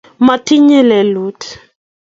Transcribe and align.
matinye 0.25 0.79
lelut 0.89 1.39